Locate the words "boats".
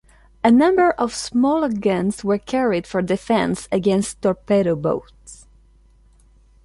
4.75-5.45